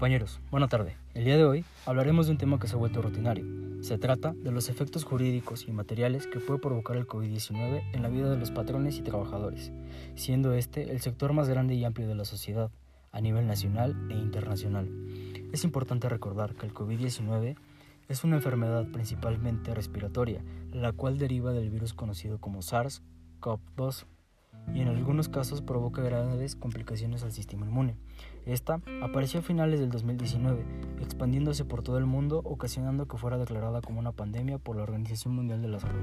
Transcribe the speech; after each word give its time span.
Compañeros, 0.00 0.40
buena 0.50 0.66
tarde. 0.66 0.96
El 1.12 1.26
día 1.26 1.36
de 1.36 1.44
hoy 1.44 1.62
hablaremos 1.84 2.24
de 2.24 2.32
un 2.32 2.38
tema 2.38 2.58
que 2.58 2.66
se 2.66 2.74
ha 2.74 2.78
vuelto 2.78 3.02
rutinario. 3.02 3.44
Se 3.82 3.98
trata 3.98 4.32
de 4.32 4.50
los 4.50 4.70
efectos 4.70 5.04
jurídicos 5.04 5.68
y 5.68 5.72
materiales 5.72 6.26
que 6.26 6.40
puede 6.40 6.58
provocar 6.58 6.96
el 6.96 7.06
COVID-19 7.06 7.82
en 7.92 8.00
la 8.00 8.08
vida 8.08 8.30
de 8.30 8.38
los 8.38 8.50
patrones 8.50 8.96
y 8.96 9.02
trabajadores, 9.02 9.72
siendo 10.14 10.54
este 10.54 10.90
el 10.90 11.02
sector 11.02 11.34
más 11.34 11.50
grande 11.50 11.74
y 11.74 11.84
amplio 11.84 12.08
de 12.08 12.14
la 12.14 12.24
sociedad, 12.24 12.70
a 13.12 13.20
nivel 13.20 13.46
nacional 13.46 13.94
e 14.08 14.14
internacional. 14.14 14.88
Es 15.52 15.64
importante 15.64 16.08
recordar 16.08 16.54
que 16.54 16.64
el 16.64 16.72
COVID-19 16.72 17.56
es 18.08 18.24
una 18.24 18.36
enfermedad 18.36 18.86
principalmente 18.90 19.74
respiratoria, 19.74 20.42
la 20.72 20.92
cual 20.92 21.18
deriva 21.18 21.52
del 21.52 21.68
virus 21.68 21.92
conocido 21.92 22.38
como 22.38 22.60
SARS-CoV-2 22.60 24.06
y 24.74 24.80
en 24.80 24.88
algunos 24.88 25.28
casos 25.28 25.62
provoca 25.62 26.02
graves 26.02 26.54
complicaciones 26.56 27.22
al 27.22 27.32
sistema 27.32 27.66
inmune. 27.66 27.96
Esta 28.46 28.80
apareció 29.02 29.40
a 29.40 29.42
finales 29.42 29.80
del 29.80 29.90
2019, 29.90 30.64
expandiéndose 31.00 31.64
por 31.64 31.82
todo 31.82 31.98
el 31.98 32.06
mundo, 32.06 32.40
ocasionando 32.44 33.06
que 33.06 33.16
fuera 33.16 33.38
declarada 33.38 33.80
como 33.80 34.00
una 34.00 34.12
pandemia 34.12 34.58
por 34.58 34.76
la 34.76 34.82
Organización 34.82 35.34
Mundial 35.34 35.60
de 35.60 35.68
la 35.68 35.80
Salud. 35.80 36.00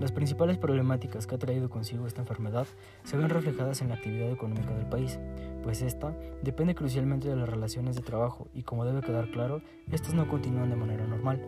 Las 0.00 0.12
principales 0.12 0.58
problemáticas 0.58 1.26
que 1.26 1.34
ha 1.34 1.38
traído 1.38 1.68
consigo 1.70 2.06
esta 2.06 2.22
enfermedad 2.22 2.66
se 3.04 3.16
ven 3.16 3.28
reflejadas 3.28 3.82
en 3.82 3.88
la 3.88 3.96
actividad 3.96 4.30
económica 4.30 4.74
del 4.74 4.86
país, 4.86 5.18
pues 5.62 5.82
esta 5.82 6.16
depende 6.42 6.74
crucialmente 6.74 7.28
de 7.28 7.36
las 7.36 7.48
relaciones 7.48 7.96
de 7.96 8.02
trabajo 8.02 8.48
y 8.54 8.62
como 8.62 8.84
debe 8.84 9.02
quedar 9.02 9.30
claro, 9.30 9.60
estas 9.90 10.14
no 10.14 10.28
continúan 10.28 10.70
de 10.70 10.76
manera 10.76 11.06
normal. 11.06 11.40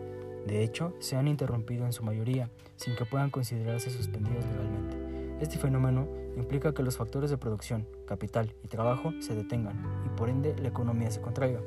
De 0.47 0.63
hecho, 0.63 0.93
se 0.99 1.17
han 1.17 1.27
interrumpido 1.27 1.85
en 1.85 1.91
su 1.91 2.03
mayoría, 2.03 2.49
sin 2.77 2.95
que 2.95 3.05
puedan 3.05 3.29
considerarse 3.29 3.89
suspendidas 3.89 4.45
legalmente. 4.45 5.06
Este 5.39 5.59
fenómeno 5.59 6.07
implica 6.35 6.73
que 6.73 6.81
los 6.81 6.97
factores 6.97 7.29
de 7.29 7.37
producción, 7.37 7.85
capital 8.05 8.55
y 8.63 8.67
trabajo 8.67 9.13
se 9.19 9.35
detengan 9.35 9.83
y 10.05 10.09
por 10.17 10.29
ende 10.29 10.55
la 10.57 10.69
economía 10.69 11.11
se 11.11 11.21
contraiga, 11.21 11.61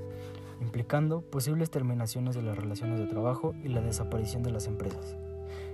implicando 0.60 1.20
posibles 1.20 1.70
terminaciones 1.70 2.34
de 2.34 2.42
las 2.42 2.58
relaciones 2.58 2.98
de 2.98 3.06
trabajo 3.06 3.54
y 3.62 3.68
la 3.68 3.80
desaparición 3.80 4.42
de 4.42 4.50
las 4.50 4.66
empresas. 4.66 5.16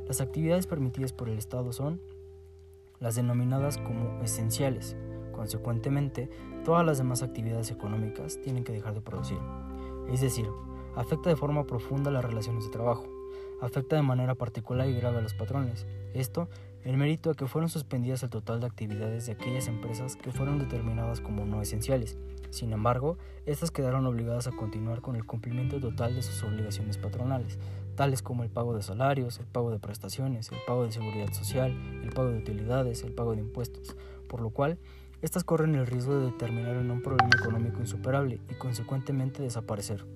Las 0.06 0.20
actividades 0.20 0.66
permitidas 0.66 1.12
por 1.12 1.28
el 1.28 1.38
Estado 1.38 1.72
son 1.72 2.00
las 3.00 3.16
denominadas 3.16 3.78
como 3.78 4.22
esenciales. 4.22 4.96
Consecuentemente, 5.32 6.30
todas 6.64 6.84
las 6.84 6.98
demás 6.98 7.22
actividades 7.22 7.70
económicas 7.70 8.40
tienen 8.42 8.64
que 8.64 8.72
dejar 8.72 8.94
de 8.94 9.00
producir. 9.00 9.38
Es 10.10 10.20
decir, 10.20 10.46
afecta 10.94 11.30
de 11.30 11.36
forma 11.36 11.66
profunda 11.66 12.10
las 12.10 12.24
relaciones 12.24 12.64
de 12.64 12.70
trabajo, 12.70 13.06
afecta 13.60 13.96
de 13.96 14.02
manera 14.02 14.34
particular 14.34 14.88
y 14.88 14.94
grave 14.94 15.18
a 15.18 15.22
los 15.22 15.34
patrones. 15.34 15.86
Esto 16.14 16.48
el 16.86 16.96
mérito 16.96 17.30
a 17.30 17.34
que 17.34 17.48
fueron 17.48 17.68
suspendidas 17.68 18.22
el 18.22 18.30
total 18.30 18.60
de 18.60 18.66
actividades 18.66 19.26
de 19.26 19.32
aquellas 19.32 19.66
empresas 19.66 20.14
que 20.14 20.30
fueron 20.30 20.60
determinadas 20.60 21.20
como 21.20 21.44
no 21.44 21.60
esenciales. 21.60 22.16
Sin 22.50 22.72
embargo, 22.72 23.18
estas 23.44 23.72
quedaron 23.72 24.06
obligadas 24.06 24.46
a 24.46 24.52
continuar 24.52 25.00
con 25.00 25.16
el 25.16 25.24
cumplimiento 25.24 25.80
total 25.80 26.14
de 26.14 26.22
sus 26.22 26.44
obligaciones 26.44 26.96
patronales, 26.96 27.58
tales 27.96 28.22
como 28.22 28.44
el 28.44 28.50
pago 28.50 28.72
de 28.72 28.84
salarios, 28.84 29.40
el 29.40 29.46
pago 29.46 29.72
de 29.72 29.80
prestaciones, 29.80 30.52
el 30.52 30.58
pago 30.64 30.84
de 30.84 30.92
seguridad 30.92 31.32
social, 31.32 31.72
el 32.04 32.10
pago 32.10 32.28
de 32.28 32.38
utilidades, 32.38 33.02
el 33.02 33.12
pago 33.12 33.34
de 33.34 33.40
impuestos, 33.40 33.96
por 34.28 34.40
lo 34.40 34.50
cual 34.50 34.78
estas 35.22 35.42
corren 35.42 35.74
el 35.74 35.88
riesgo 35.88 36.20
de 36.20 36.30
terminar 36.30 36.76
en 36.76 36.92
un 36.92 37.02
problema 37.02 37.30
económico 37.36 37.80
insuperable 37.80 38.38
y 38.48 38.54
consecuentemente 38.54 39.42
desaparecer. 39.42 40.06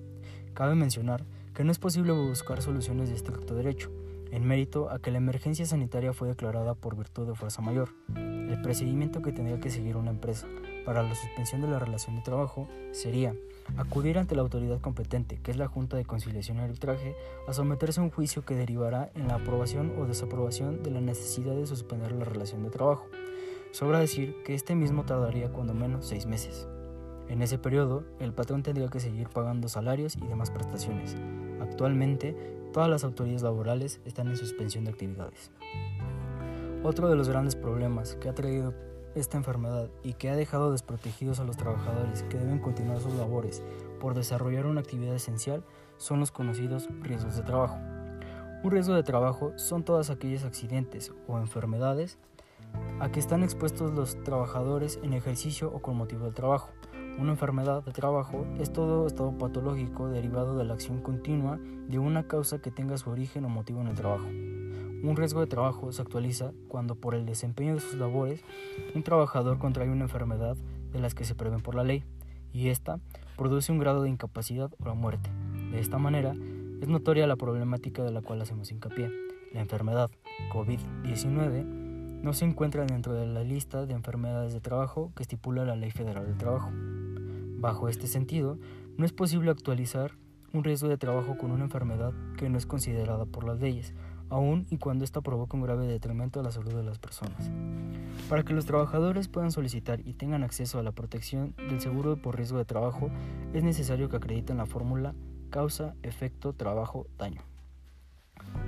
Cabe 0.53 0.75
mencionar 0.75 1.25
que 1.53 1.65
no 1.65 1.71
es 1.73 1.79
posible 1.79 2.13
buscar 2.13 2.61
soluciones 2.61 3.09
de 3.09 3.15
estricto 3.15 3.55
derecho, 3.55 3.91
en 4.31 4.45
mérito 4.45 4.89
a 4.89 4.99
que 4.99 5.11
la 5.11 5.17
emergencia 5.17 5.65
sanitaria 5.65 6.13
fue 6.13 6.27
declarada 6.27 6.73
por 6.73 6.95
virtud 6.95 7.27
de 7.27 7.35
fuerza 7.35 7.61
mayor. 7.61 7.89
El 8.15 8.61
procedimiento 8.61 9.21
que 9.21 9.31
tendría 9.31 9.59
que 9.59 9.69
seguir 9.69 9.97
una 9.97 10.11
empresa 10.11 10.47
para 10.85 11.03
la 11.03 11.13
suspensión 11.15 11.61
de 11.61 11.67
la 11.67 11.79
relación 11.79 12.15
de 12.15 12.21
trabajo 12.21 12.67
sería 12.91 13.35
acudir 13.77 14.17
ante 14.17 14.35
la 14.35 14.41
autoridad 14.41 14.81
competente, 14.81 15.39
que 15.41 15.51
es 15.51 15.57
la 15.57 15.67
Junta 15.67 15.97
de 15.97 16.05
Conciliación 16.05 16.57
y 16.57 16.61
Arbitraje, 16.61 17.15
a 17.47 17.53
someterse 17.53 17.99
a 17.99 18.03
un 18.03 18.09
juicio 18.09 18.43
que 18.43 18.55
derivará 18.55 19.11
en 19.15 19.27
la 19.27 19.35
aprobación 19.35 19.93
o 19.99 20.05
desaprobación 20.05 20.83
de 20.83 20.91
la 20.91 21.01
necesidad 21.01 21.55
de 21.55 21.67
suspender 21.67 22.11
la 22.11 22.25
relación 22.25 22.63
de 22.63 22.69
trabajo. 22.69 23.07
Sobra 23.71 23.99
decir 23.99 24.35
que 24.43 24.53
este 24.53 24.75
mismo 24.75 25.05
tardaría 25.05 25.49
cuando 25.51 25.73
menos 25.73 26.05
seis 26.05 26.25
meses. 26.25 26.67
En 27.29 27.41
ese 27.41 27.57
periodo, 27.57 28.03
el 28.19 28.33
patrón 28.33 28.63
tendría 28.63 28.89
que 28.89 28.99
seguir 28.99 29.29
pagando 29.29 29.69
salarios 29.69 30.17
y 30.17 30.27
demás 30.27 30.51
prestaciones. 30.51 31.15
Actualmente, 31.61 32.35
todas 32.71 32.89
las 32.89 33.03
autoridades 33.03 33.43
laborales 33.43 34.01
están 34.05 34.27
en 34.27 34.37
suspensión 34.37 34.85
de 34.85 34.91
actividades. 34.91 35.51
Otro 36.83 37.09
de 37.09 37.15
los 37.15 37.29
grandes 37.29 37.55
problemas 37.55 38.15
que 38.15 38.29
ha 38.29 38.33
traído 38.33 38.73
esta 39.13 39.37
enfermedad 39.37 39.89
y 40.03 40.13
que 40.13 40.29
ha 40.29 40.35
dejado 40.35 40.71
desprotegidos 40.71 41.39
a 41.39 41.43
los 41.43 41.57
trabajadores 41.57 42.23
que 42.23 42.37
deben 42.37 42.59
continuar 42.59 42.99
sus 42.99 43.13
labores 43.13 43.61
por 43.99 44.15
desarrollar 44.15 44.65
una 44.65 44.81
actividad 44.81 45.13
esencial 45.13 45.63
son 45.97 46.19
los 46.19 46.31
conocidos 46.31 46.87
riesgos 47.01 47.35
de 47.35 47.43
trabajo. 47.43 47.77
Un 48.63 48.71
riesgo 48.71 48.93
de 48.93 49.03
trabajo 49.03 49.53
son 49.57 49.83
todos 49.83 50.09
aquellos 50.09 50.43
accidentes 50.43 51.11
o 51.27 51.37
enfermedades 51.39 52.17
a 52.99 53.11
que 53.11 53.19
están 53.19 53.43
expuestos 53.43 53.91
los 53.91 54.21
trabajadores 54.23 54.99
en 55.03 55.13
ejercicio 55.13 55.71
o 55.73 55.81
con 55.81 55.97
motivo 55.97 56.25
del 56.25 56.33
trabajo. 56.33 56.69
Una 57.19 57.31
enfermedad 57.31 57.83
de 57.83 57.91
trabajo 57.91 58.45
es 58.59 58.71
todo 58.73 59.05
estado 59.05 59.37
patológico 59.37 60.09
derivado 60.09 60.57
de 60.57 60.65
la 60.65 60.73
acción 60.73 61.01
continua 61.01 61.59
de 61.87 61.99
una 61.99 62.27
causa 62.27 62.61
que 62.61 62.71
tenga 62.71 62.97
su 62.97 63.09
origen 63.09 63.45
o 63.45 63.49
motivo 63.49 63.81
en 63.81 63.87
el 63.87 63.95
trabajo. 63.95 64.27
Un 64.27 65.15
riesgo 65.15 65.39
de 65.39 65.47
trabajo 65.47 65.91
se 65.91 66.01
actualiza 66.01 66.51
cuando 66.67 66.95
por 66.95 67.15
el 67.15 67.25
desempeño 67.25 67.75
de 67.75 67.79
sus 67.79 67.95
labores 67.95 68.43
un 68.95 69.03
trabajador 69.03 69.57
contrae 69.57 69.89
una 69.89 70.03
enfermedad 70.03 70.57
de 70.91 70.99
las 70.99 71.15
que 71.15 71.25
se 71.25 71.35
prevén 71.35 71.61
por 71.61 71.75
la 71.75 71.83
ley 71.83 72.03
y 72.53 72.69
ésta 72.69 72.99
produce 73.37 73.71
un 73.71 73.79
grado 73.79 74.03
de 74.03 74.09
incapacidad 74.09 74.71
o 74.79 74.85
la 74.85 74.93
muerte. 74.93 75.29
De 75.71 75.79
esta 75.79 75.97
manera, 75.97 76.35
es 76.81 76.87
notoria 76.87 77.27
la 77.27 77.35
problemática 77.35 78.03
de 78.03 78.11
la 78.11 78.21
cual 78.21 78.41
hacemos 78.41 78.71
hincapié. 78.71 79.09
La 79.53 79.61
enfermedad 79.61 80.09
COVID-19 80.51 81.70
no 82.21 82.33
se 82.33 82.45
encuentra 82.45 82.85
dentro 82.85 83.13
de 83.13 83.25
la 83.25 83.43
lista 83.43 83.85
de 83.85 83.93
enfermedades 83.93 84.53
de 84.53 84.61
trabajo 84.61 85.11
que 85.15 85.23
estipula 85.23 85.65
la 85.65 85.75
Ley 85.75 85.91
Federal 85.91 86.25
del 86.25 86.37
Trabajo. 86.37 86.71
Bajo 87.57 87.89
este 87.89 88.07
sentido, 88.07 88.59
no 88.97 89.05
es 89.05 89.11
posible 89.11 89.49
actualizar 89.49 90.11
un 90.53 90.63
riesgo 90.63 90.87
de 90.87 90.97
trabajo 90.97 91.37
con 91.37 91.51
una 91.51 91.63
enfermedad 91.63 92.13
que 92.37 92.49
no 92.49 92.57
es 92.57 92.65
considerada 92.65 93.25
por 93.25 93.43
las 93.43 93.59
leyes, 93.59 93.93
aun 94.29 94.67
y 94.69 94.77
cuando 94.77 95.03
ésta 95.03 95.21
provoca 95.21 95.57
un 95.57 95.63
grave 95.63 95.87
detrimento 95.87 96.39
a 96.39 96.43
la 96.43 96.51
salud 96.51 96.73
de 96.73 96.83
las 96.83 96.99
personas. 96.99 97.49
Para 98.29 98.43
que 98.43 98.53
los 98.53 98.65
trabajadores 98.65 99.27
puedan 99.27 99.51
solicitar 99.51 99.99
y 100.01 100.13
tengan 100.13 100.43
acceso 100.43 100.79
a 100.79 100.83
la 100.83 100.91
protección 100.91 101.55
del 101.57 101.81
seguro 101.81 102.21
por 102.21 102.37
riesgo 102.37 102.57
de 102.57 102.65
trabajo, 102.65 103.09
es 103.53 103.63
necesario 103.63 104.09
que 104.09 104.17
acrediten 104.17 104.57
la 104.57 104.65
fórmula 104.65 105.15
causa, 105.49 105.95
efecto, 106.03 106.53
trabajo, 106.53 107.07
daño. 107.17 107.50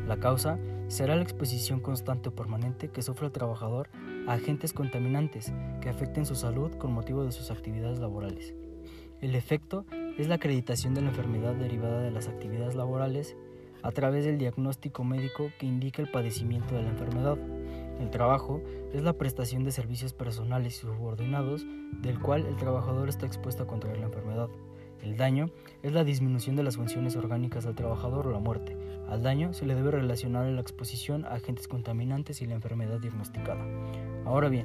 La 0.08 0.18
causa 0.18 0.60
será 0.88 1.16
la 1.16 1.24
exposición 1.24 1.80
constante 1.80 2.30
o 2.30 2.36
permanente 2.36 2.90
que 2.90 3.02
sufre 3.02 3.28
el 3.28 3.32
trabajador 3.32 3.90
a 4.28 4.34
agentes 4.34 4.74
contaminantes 4.74 5.54
que 5.82 5.90
afecten 5.90 6.26
su 6.26 6.36
salud 6.36 6.72
con 6.78 6.94
motivo 6.94 7.24
de 7.24 7.32
sus 7.32 7.52
actividades 7.52 8.00
laborales. 8.00 8.54
El 9.22 9.36
efecto 9.36 9.86
es 10.18 10.28
la 10.28 10.36
acreditación 10.36 10.94
de 10.94 11.02
la 11.02 11.10
enfermedad 11.10 11.56
derivada 11.56 12.02
de 12.02 12.12
las 12.12 12.28
actividades 12.28 12.76
laborales 12.76 13.38
a 13.82 13.92
través 13.92 14.26
del 14.26 14.38
diagnóstico 14.38 15.04
médico 15.04 15.52
que 15.60 15.66
indica 15.66 16.02
el 16.02 16.12
padecimiento 16.12 16.76
de 16.76 16.84
la 16.84 16.90
enfermedad. 16.90 17.38
El 18.00 18.10
trabajo 18.10 18.62
es 18.94 19.04
la 19.04 19.14
prestación 19.14 19.64
de 19.64 19.72
servicios 19.72 20.14
personales 20.14 20.78
y 20.78 20.82
subordinados 20.82 21.66
del 22.02 22.20
cual 22.20 22.46
el 22.46 22.56
trabajador 22.58 23.10
está 23.10 23.26
expuesto 23.26 23.64
a 23.64 23.68
contraer 23.68 23.98
la 24.00 24.06
enfermedad. 24.06 24.50
El 25.04 25.18
daño 25.18 25.50
es 25.82 25.92
la 25.92 26.06
disminución 26.06 26.56
de 26.56 26.64
las 26.64 26.78
funciones 26.78 27.18
orgánicas 27.18 27.66
del 27.66 27.76
trabajador 27.76 28.28
o 28.28 28.32
la 28.32 28.40
muerte. 28.40 28.78
Al 29.10 29.22
daño 29.22 29.54
se 29.54 29.66
le 29.66 29.76
debe 29.76 29.92
relacionar 29.92 30.46
la 30.46 30.62
exposición 30.62 31.26
a 31.26 31.34
agentes 31.34 31.68
contaminantes 31.68 32.42
y 32.42 32.46
la 32.46 32.56
enfermedad 32.56 33.02
diagnosticada. 33.02 33.66
Ahora 34.24 34.48
bien, 34.48 34.64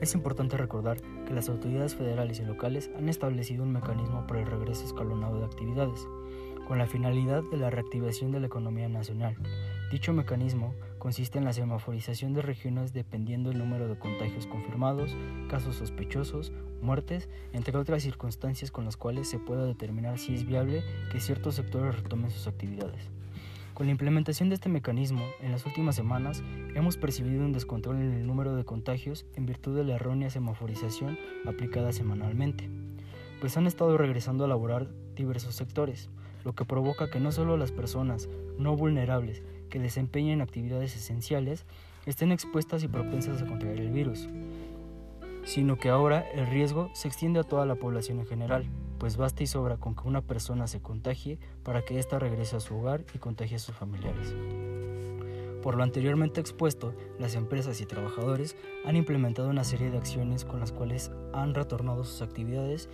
es 0.00 0.14
importante 0.14 0.56
recordar 0.56 0.98
que 1.26 1.34
las 1.34 1.48
autoridades 1.48 1.96
federales 1.96 2.38
y 2.38 2.44
locales 2.44 2.88
han 2.96 3.08
establecido 3.08 3.64
un 3.64 3.72
mecanismo 3.72 4.28
para 4.28 4.40
el 4.40 4.46
regreso 4.46 4.84
escalonado 4.84 5.40
de 5.40 5.46
actividades, 5.46 6.06
con 6.68 6.78
la 6.78 6.86
finalidad 6.86 7.42
de 7.50 7.56
la 7.56 7.70
reactivación 7.70 8.30
de 8.30 8.38
la 8.38 8.46
economía 8.46 8.88
nacional. 8.88 9.36
Dicho 9.90 10.12
mecanismo 10.12 10.72
consiste 11.00 11.38
en 11.38 11.44
la 11.44 11.52
semaforización 11.52 12.34
de 12.34 12.42
regiones 12.42 12.92
dependiendo 12.92 13.50
del 13.50 13.58
número 13.58 13.88
de 13.88 13.98
contagios 13.98 14.46
confirmados, 14.46 15.16
casos 15.48 15.74
sospechosos, 15.76 16.52
muertes, 16.80 17.28
entre 17.52 17.76
otras 17.76 18.04
circunstancias 18.04 18.70
con 18.70 18.84
las 18.84 18.96
cuales 18.96 19.28
se 19.28 19.40
pueda 19.40 19.64
determinar 19.64 20.18
si 20.18 20.34
es 20.34 20.46
viable 20.46 20.84
que 21.10 21.18
ciertos 21.18 21.56
sectores 21.56 21.96
retomen 21.96 22.30
sus 22.30 22.46
actividades. 22.46 23.10
Con 23.74 23.86
la 23.86 23.92
implementación 23.92 24.50
de 24.50 24.56
este 24.56 24.68
mecanismo, 24.68 25.24
en 25.40 25.52
las 25.52 25.64
últimas 25.64 25.96
semanas 25.96 26.44
hemos 26.74 26.98
percibido 26.98 27.44
un 27.44 27.52
descontrol 27.52 27.96
en 27.96 28.12
el 28.12 28.26
número 28.26 28.54
de 28.54 28.64
contagios 28.64 29.24
en 29.36 29.46
virtud 29.46 29.74
de 29.74 29.84
la 29.84 29.94
errónea 29.94 30.28
semaforización 30.28 31.18
aplicada 31.46 31.90
semanalmente, 31.92 32.68
pues 33.40 33.56
han 33.56 33.66
estado 33.66 33.96
regresando 33.96 34.44
a 34.44 34.48
laborar 34.48 34.86
diversos 35.16 35.54
sectores, 35.54 36.10
lo 36.44 36.54
que 36.54 36.66
provoca 36.66 37.10
que 37.10 37.20
no 37.20 37.32
solo 37.32 37.56
las 37.56 37.72
personas 37.72 38.28
no 38.58 38.76
vulnerables 38.76 39.42
que 39.70 39.78
desempeñen 39.78 40.42
actividades 40.42 40.94
esenciales 40.94 41.64
estén 42.04 42.32
expuestas 42.32 42.82
y 42.82 42.88
propensas 42.88 43.40
a 43.40 43.46
contraer 43.46 43.80
el 43.80 43.90
virus. 43.90 44.28
sino 45.44 45.78
que 45.78 45.88
ahora 45.88 46.20
el 46.34 46.46
riesgo 46.46 46.90
se 46.92 47.08
extiende 47.08 47.40
a 47.40 47.44
toda 47.44 47.64
la 47.64 47.74
población 47.74 48.20
en 48.20 48.26
general, 48.26 48.66
pues 48.98 49.16
basta 49.16 49.42
y 49.42 49.46
sobra 49.46 49.78
con 49.78 49.94
que 49.94 50.06
una 50.06 50.20
persona 50.20 50.66
se 50.66 50.82
contagie 50.82 51.38
para 51.62 51.82
que 51.82 51.98
ésta 51.98 52.18
regrese 52.18 52.56
a 52.56 52.60
su 52.60 52.76
hogar 52.76 53.04
y 53.14 53.18
contagie 53.18 53.56
a 53.56 53.58
sus 53.58 53.74
familiares. 53.74 54.34
Por 55.62 55.76
lo 55.76 55.82
anteriormente 55.82 56.40
expuesto, 56.40 56.94
las 57.18 57.34
empresas 57.34 57.80
y 57.80 57.86
trabajadores 57.86 58.56
han 58.84 58.96
implementado 58.96 59.48
una 59.48 59.64
serie 59.64 59.90
de 59.90 59.98
acciones 59.98 60.44
con 60.44 60.60
las 60.60 60.72
cuales 60.72 61.10
han 61.32 61.54
retornado 61.54 62.04
sus 62.04 62.22
actividades 62.22 62.88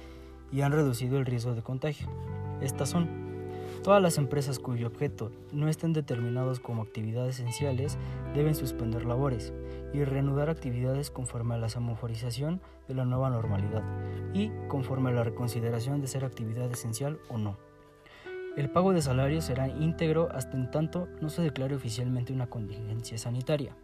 y 0.53 0.63
han 0.63 0.73
reducido 0.73 1.19
el 1.19 1.27
riesgo 1.27 1.55
de 1.55 1.63
contagio. 1.63 2.09
Estas 2.61 2.89
son 2.89 3.26
Todas 3.83 4.03
las 4.03 4.19
empresas 4.19 4.59
cuyo 4.59 4.89
objeto 4.89 5.31
no 5.53 5.69
estén 5.69 5.93
determinados 5.93 6.59
como 6.59 6.83
actividades 6.83 7.39
esenciales 7.39 7.99
deben 8.35 8.55
suspender 8.55 9.05
labores 9.05 9.53
y 9.93 10.03
reanudar 10.05 10.51
actividades 10.51 11.11
conforme 11.11 11.55
a 11.55 11.59
la 11.59 11.69
semaforización 11.69 12.61
de 12.89 12.95
la 12.95 13.05
nueva 13.05 13.31
normalidad 13.31 13.85
y 14.35 14.51
conforme 14.69 15.11
a 15.11 15.15
la 15.15 15.25
reconsideración 15.25 16.01
de 16.01 16.09
ser 16.09 16.25
actividad 16.25 16.71
esencial 16.71 17.19
o 17.29 17.39
no. 17.39 17.57
El 18.57 18.71
pago 18.71 18.93
de 18.93 19.03
salario 19.03 19.43
será 19.43 19.69
íntegro 19.69 20.29
hasta 20.33 20.57
en 20.57 20.71
tanto 20.71 21.09
no 21.21 21.29
se 21.29 21.43
declare 21.43 21.75
oficialmente 21.75 22.33
una 22.33 22.49
contingencia 22.49 23.19
sanitaria. 23.19 23.77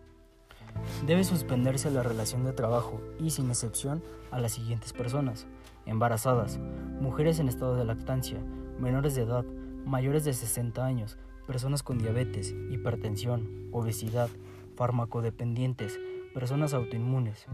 Debe 1.06 1.24
suspenderse 1.24 1.90
la 1.90 2.02
relación 2.02 2.44
de 2.44 2.54
trabajo 2.54 3.00
y, 3.20 3.30
sin 3.30 3.50
excepción, 3.50 4.02
a 4.30 4.40
las 4.40 4.52
siguientes 4.52 4.94
personas: 4.94 5.46
embarazadas, 5.84 6.58
mujeres 7.00 7.38
en 7.38 7.48
estado 7.48 7.76
de 7.76 7.84
lactancia, 7.84 8.38
menores 8.78 9.14
de 9.14 9.22
edad, 9.22 9.44
mayores 9.84 10.25
de 10.25 10.32
60 10.32 10.84
años, 10.84 11.19
personas 11.46 11.82
con 11.82 11.99
diabetes, 11.99 12.55
hipertensión, 12.70 13.69
obesidad, 13.73 14.31
farmacodependientes, 14.76 15.99
personas 16.34 16.75
autoinmunes 16.75 17.46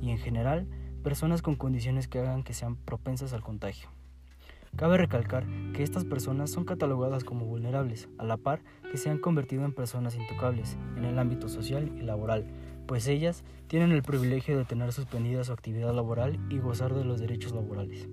y, 0.00 0.10
en 0.10 0.18
general, 0.18 0.66
personas 1.02 1.42
con 1.42 1.56
condiciones 1.56 2.08
que 2.08 2.20
hagan 2.20 2.42
que 2.42 2.54
sean 2.54 2.76
propensas 2.76 3.32
al 3.32 3.42
contagio. 3.42 3.88
Cabe 4.76 4.96
recalcar 4.98 5.46
que 5.72 5.84
estas 5.84 6.04
personas 6.04 6.50
son 6.50 6.64
catalogadas 6.64 7.22
como 7.22 7.44
vulnerables, 7.44 8.08
a 8.18 8.24
la 8.24 8.36
par 8.36 8.60
que 8.90 8.96
se 8.96 9.08
han 9.08 9.18
convertido 9.18 9.64
en 9.64 9.72
personas 9.72 10.16
intocables 10.16 10.76
en 10.96 11.04
el 11.04 11.18
ámbito 11.18 11.48
social 11.48 11.92
y 11.96 12.02
laboral, 12.02 12.44
pues 12.86 13.06
ellas 13.06 13.44
tienen 13.68 13.92
el 13.92 14.02
privilegio 14.02 14.58
de 14.58 14.64
tener 14.64 14.92
suspendida 14.92 15.44
su 15.44 15.52
actividad 15.52 15.94
laboral 15.94 16.40
y 16.50 16.58
gozar 16.58 16.92
de 16.92 17.04
los 17.04 17.20
derechos 17.20 17.52
laborales. 17.52 18.08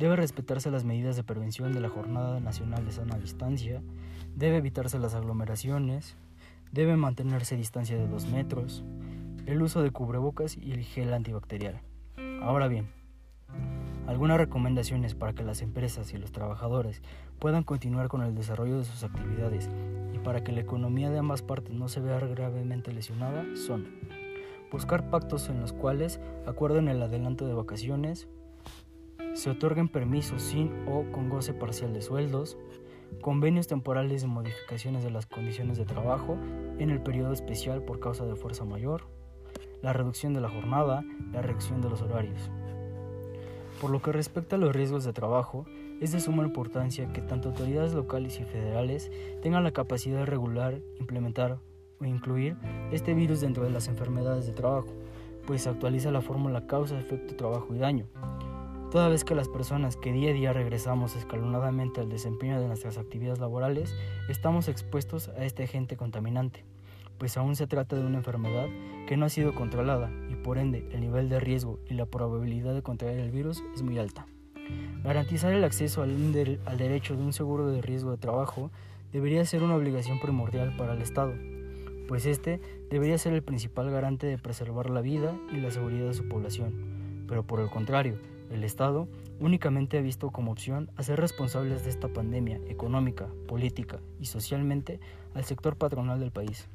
Debe 0.00 0.16
respetarse 0.16 0.70
las 0.70 0.86
medidas 0.86 1.16
de 1.16 1.24
prevención 1.24 1.74
de 1.74 1.80
la 1.80 1.90
Jornada 1.90 2.40
Nacional 2.40 2.86
de 2.86 2.90
Sana 2.90 3.18
Distancia, 3.18 3.82
debe 4.34 4.56
evitarse 4.56 4.98
las 4.98 5.14
aglomeraciones, 5.14 6.16
debe 6.72 6.96
mantenerse 6.96 7.54
distancia 7.54 7.98
de 7.98 8.08
2 8.08 8.28
metros, 8.28 8.82
el 9.44 9.60
uso 9.60 9.82
de 9.82 9.90
cubrebocas 9.90 10.56
y 10.56 10.72
el 10.72 10.84
gel 10.84 11.12
antibacterial. 11.12 11.82
Ahora 12.40 12.66
bien, 12.66 12.88
algunas 14.06 14.38
recomendaciones 14.38 15.14
para 15.14 15.34
que 15.34 15.44
las 15.44 15.60
empresas 15.60 16.14
y 16.14 16.16
los 16.16 16.32
trabajadores 16.32 17.02
puedan 17.38 17.62
continuar 17.62 18.08
con 18.08 18.22
el 18.22 18.34
desarrollo 18.34 18.78
de 18.78 18.84
sus 18.84 19.04
actividades 19.04 19.68
y 20.14 20.18
para 20.18 20.42
que 20.42 20.52
la 20.52 20.62
economía 20.62 21.10
de 21.10 21.18
ambas 21.18 21.42
partes 21.42 21.74
no 21.74 21.88
se 21.88 22.00
vea 22.00 22.18
gravemente 22.20 22.90
lesionada 22.90 23.44
son 23.54 23.86
buscar 24.72 25.10
pactos 25.10 25.50
en 25.50 25.60
los 25.60 25.74
cuales 25.74 26.20
acuerden 26.46 26.88
el 26.88 27.02
adelanto 27.02 27.46
de 27.46 27.52
vacaciones, 27.52 28.28
se 29.34 29.50
otorguen 29.50 29.88
permisos 29.88 30.42
sin 30.42 30.70
o 30.88 31.10
con 31.12 31.28
goce 31.28 31.54
parcial 31.54 31.92
de 31.92 32.02
sueldos, 32.02 32.58
convenios 33.20 33.66
temporales 33.66 34.22
de 34.22 34.28
modificaciones 34.28 35.04
de 35.04 35.10
las 35.10 35.26
condiciones 35.26 35.78
de 35.78 35.84
trabajo 35.84 36.38
en 36.78 36.90
el 36.90 37.02
periodo 37.02 37.32
especial 37.32 37.82
por 37.82 38.00
causa 38.00 38.24
de 38.24 38.36
fuerza 38.36 38.64
mayor, 38.64 39.06
la 39.82 39.92
reducción 39.92 40.34
de 40.34 40.40
la 40.40 40.48
jornada, 40.48 41.04
la 41.32 41.42
reducción 41.42 41.80
de 41.80 41.90
los 41.90 42.02
horarios. 42.02 42.50
Por 43.80 43.90
lo 43.90 44.02
que 44.02 44.12
respecta 44.12 44.56
a 44.56 44.58
los 44.58 44.74
riesgos 44.74 45.04
de 45.04 45.12
trabajo, 45.12 45.64
es 46.00 46.12
de 46.12 46.20
suma 46.20 46.44
importancia 46.44 47.12
que 47.12 47.20
tanto 47.20 47.50
autoridades 47.50 47.94
locales 47.94 48.40
y 48.40 48.44
federales 48.44 49.10
tengan 49.42 49.64
la 49.64 49.72
capacidad 49.72 50.20
de 50.20 50.26
regular, 50.26 50.80
implementar 50.98 51.58
o 52.00 52.04
incluir 52.04 52.56
este 52.90 53.14
virus 53.14 53.40
dentro 53.40 53.64
de 53.64 53.70
las 53.70 53.88
enfermedades 53.88 54.46
de 54.46 54.52
trabajo, 54.52 54.88
pues 55.46 55.66
actualiza 55.66 56.10
la 56.10 56.22
fórmula 56.22 56.66
causa, 56.66 56.98
efecto, 56.98 57.36
trabajo 57.36 57.74
y 57.74 57.78
daño. 57.78 58.06
Toda 58.90 59.08
vez 59.08 59.24
que 59.24 59.34
las 59.34 59.48
personas 59.48 59.96
que 59.96 60.12
día 60.12 60.30
a 60.30 60.34
día 60.34 60.52
regresamos 60.52 61.14
escalonadamente 61.16 62.00
al 62.00 62.08
desempeño 62.08 62.60
de 62.60 62.66
nuestras 62.66 62.98
actividades 62.98 63.38
laborales, 63.38 63.94
estamos 64.28 64.68
expuestos 64.68 65.28
a 65.28 65.44
este 65.44 65.64
agente 65.64 65.96
contaminante 65.96 66.64
pues 67.20 67.36
aún 67.36 67.54
se 67.54 67.66
trata 67.66 67.96
de 67.96 68.06
una 68.06 68.16
enfermedad 68.16 68.66
que 69.06 69.18
no 69.18 69.26
ha 69.26 69.28
sido 69.28 69.54
controlada 69.54 70.10
y 70.30 70.36
por 70.36 70.56
ende 70.56 70.88
el 70.90 71.02
nivel 71.02 71.28
de 71.28 71.38
riesgo 71.38 71.78
y 71.86 71.92
la 71.92 72.06
probabilidad 72.06 72.72
de 72.72 72.82
contraer 72.82 73.20
el 73.20 73.30
virus 73.30 73.62
es 73.74 73.82
muy 73.82 73.98
alta. 73.98 74.26
Garantizar 75.04 75.52
el 75.52 75.62
acceso 75.62 76.02
al, 76.02 76.32
derecho 76.32 77.16
de 77.16 77.22
un 77.22 77.34
seguro 77.34 77.70
de 77.70 77.82
riesgo 77.82 78.10
de 78.10 78.16
trabajo 78.16 78.70
debería 79.12 79.44
ser 79.44 79.62
una 79.62 79.76
obligación 79.76 80.18
primordial 80.18 80.74
para 80.78 80.94
el 80.94 81.02
Estado, 81.02 81.34
pues 82.08 82.24
este 82.24 82.58
debería 82.88 83.18
ser 83.18 83.34
el 83.34 83.42
principal 83.42 83.90
garante 83.90 84.26
de 84.26 84.38
preservar 84.38 84.88
la 84.88 85.02
vida 85.02 85.36
y 85.52 85.58
la 85.58 85.70
seguridad 85.70 86.06
de 86.06 86.14
su 86.14 86.26
población. 86.26 86.72
Pero 87.28 87.46
por 87.46 87.60
el 87.60 87.68
contrario, 87.68 88.16
el 88.50 88.64
Estado 88.64 89.08
únicamente 89.38 89.98
ha 89.98 90.02
visto 90.02 90.30
como 90.30 90.52
opción 90.52 90.90
hacer 90.96 91.20
responsables 91.20 91.84
de 91.84 91.90
esta 91.90 92.08
pandemia 92.08 92.60
económica, 92.68 93.28
política 93.48 94.00
y 94.18 94.26
socialmente 94.26 95.00
al 95.34 95.44
sector 95.44 95.76
patronal 95.76 96.20
del 96.20 96.32
país. 96.32 96.68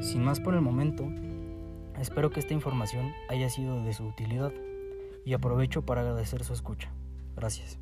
Sin 0.00 0.24
más 0.24 0.40
por 0.40 0.54
el 0.54 0.60
momento, 0.60 1.08
espero 1.98 2.30
que 2.30 2.40
esta 2.40 2.54
información 2.54 3.12
haya 3.28 3.48
sido 3.48 3.82
de 3.82 3.92
su 3.92 4.04
utilidad 4.04 4.52
y 5.24 5.34
aprovecho 5.34 5.82
para 5.82 6.00
agradecer 6.00 6.44
su 6.44 6.52
escucha. 6.52 6.90
Gracias. 7.36 7.78